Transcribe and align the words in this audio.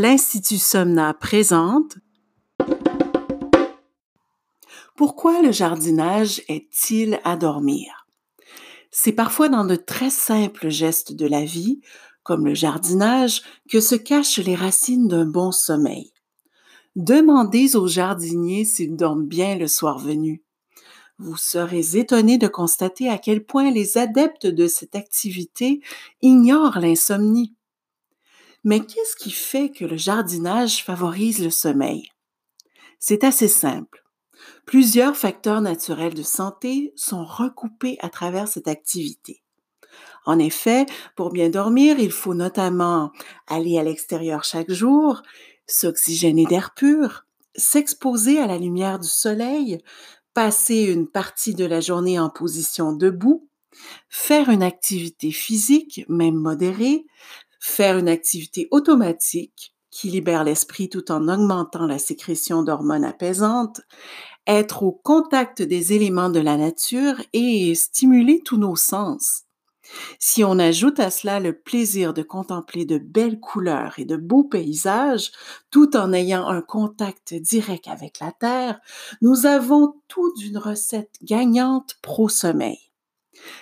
l'Institut 0.00 0.56
Somna 0.56 1.12
présente 1.12 1.98
Pourquoi 4.96 5.42
le 5.42 5.52
jardinage 5.52 6.40
est-il 6.48 7.20
à 7.22 7.36
dormir? 7.36 8.06
C'est 8.90 9.12
parfois 9.12 9.50
dans 9.50 9.66
de 9.66 9.76
très 9.76 10.08
simples 10.08 10.70
gestes 10.70 11.12
de 11.12 11.26
la 11.26 11.44
vie, 11.44 11.82
comme 12.22 12.46
le 12.46 12.54
jardinage, 12.54 13.42
que 13.68 13.80
se 13.80 13.94
cachent 13.94 14.38
les 14.38 14.54
racines 14.54 15.06
d'un 15.06 15.26
bon 15.26 15.52
sommeil. 15.52 16.14
Demandez 16.96 17.76
aux 17.76 17.86
jardiniers 17.86 18.64
s'ils 18.64 18.96
dorment 18.96 19.26
bien 19.26 19.56
le 19.56 19.68
soir 19.68 19.98
venu. 19.98 20.42
Vous 21.18 21.36
serez 21.36 21.98
étonné 21.98 22.38
de 22.38 22.48
constater 22.48 23.10
à 23.10 23.18
quel 23.18 23.44
point 23.44 23.70
les 23.70 23.98
adeptes 23.98 24.46
de 24.46 24.66
cette 24.66 24.94
activité 24.94 25.82
ignorent 26.22 26.78
l'insomnie. 26.78 27.54
Mais 28.64 28.80
qu'est-ce 28.80 29.16
qui 29.16 29.30
fait 29.30 29.70
que 29.70 29.84
le 29.84 29.96
jardinage 29.96 30.84
favorise 30.84 31.42
le 31.42 31.50
sommeil? 31.50 32.10
C'est 32.98 33.24
assez 33.24 33.48
simple. 33.48 34.04
Plusieurs 34.66 35.16
facteurs 35.16 35.62
naturels 35.62 36.14
de 36.14 36.22
santé 36.22 36.92
sont 36.94 37.24
recoupés 37.24 37.96
à 38.00 38.10
travers 38.10 38.48
cette 38.48 38.68
activité. 38.68 39.42
En 40.26 40.38
effet, 40.38 40.86
pour 41.16 41.30
bien 41.30 41.48
dormir, 41.48 41.98
il 41.98 42.12
faut 42.12 42.34
notamment 42.34 43.10
aller 43.46 43.78
à 43.78 43.82
l'extérieur 43.82 44.44
chaque 44.44 44.70
jour, 44.70 45.22
s'oxygéner 45.66 46.44
d'air 46.44 46.74
pur, 46.74 47.24
s'exposer 47.54 48.38
à 48.38 48.46
la 48.46 48.58
lumière 48.58 48.98
du 48.98 49.08
soleil, 49.08 49.78
passer 50.34 50.82
une 50.82 51.08
partie 51.08 51.54
de 51.54 51.64
la 51.64 51.80
journée 51.80 52.18
en 52.18 52.28
position 52.30 52.92
debout, 52.92 53.48
faire 54.08 54.50
une 54.50 54.62
activité 54.62 55.32
physique, 55.32 56.04
même 56.08 56.36
modérée, 56.36 57.06
faire 57.60 57.98
une 57.98 58.08
activité 58.08 58.66
automatique 58.70 59.74
qui 59.90 60.08
libère 60.08 60.44
l'esprit 60.44 60.88
tout 60.88 61.12
en 61.12 61.28
augmentant 61.28 61.86
la 61.86 61.98
sécrétion 61.98 62.62
d'hormones 62.62 63.04
apaisantes, 63.04 63.82
être 64.46 64.82
au 64.82 64.92
contact 64.92 65.62
des 65.62 65.92
éléments 65.92 66.30
de 66.30 66.40
la 66.40 66.56
nature 66.56 67.20
et 67.32 67.74
stimuler 67.74 68.40
tous 68.44 68.56
nos 68.56 68.76
sens. 68.76 69.44
Si 70.18 70.44
on 70.44 70.58
ajoute 70.58 71.00
à 71.00 71.10
cela 71.10 71.40
le 71.40 71.52
plaisir 71.52 72.14
de 72.14 72.22
contempler 72.22 72.84
de 72.84 72.98
belles 72.98 73.40
couleurs 73.40 73.98
et 73.98 74.04
de 74.04 74.16
beaux 74.16 74.44
paysages, 74.44 75.32
tout 75.70 75.96
en 75.96 76.12
ayant 76.12 76.46
un 76.46 76.62
contact 76.62 77.34
direct 77.34 77.88
avec 77.88 78.20
la 78.20 78.30
terre, 78.30 78.80
nous 79.20 79.46
avons 79.46 79.94
tout 80.06 80.32
d'une 80.36 80.58
recette 80.58 81.16
gagnante 81.22 81.98
pro-sommeil. 82.02 82.78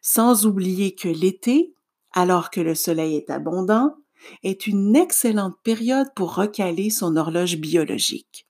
Sans 0.00 0.46
oublier 0.46 0.94
que 0.94 1.08
l'été, 1.08 1.74
alors 2.12 2.50
que 2.50 2.60
le 2.60 2.74
soleil 2.74 3.16
est 3.16 3.30
abondant, 3.30 3.96
est 4.42 4.66
une 4.66 4.94
excellente 4.94 5.56
période 5.62 6.08
pour 6.14 6.34
recaler 6.34 6.90
son 6.90 7.16
horloge 7.16 7.56
biologique. 7.56 8.46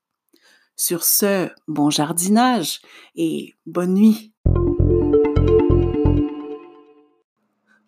Sur 0.76 1.04
ce, 1.04 1.48
bon 1.68 1.90
jardinage 1.90 2.80
et 3.14 3.54
bonne 3.66 3.94
nuit. 3.94 4.32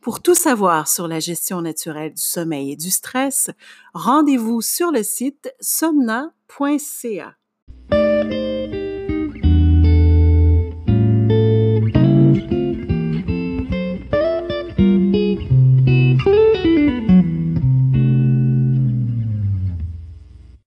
Pour 0.00 0.20
tout 0.20 0.34
savoir 0.34 0.86
sur 0.86 1.08
la 1.08 1.18
gestion 1.18 1.62
naturelle 1.62 2.12
du 2.12 2.20
sommeil 2.20 2.72
et 2.72 2.76
du 2.76 2.90
stress, 2.90 3.50
rendez-vous 3.94 4.60
sur 4.60 4.92
le 4.92 5.02
site 5.02 5.54
somna.ca. 5.60 7.34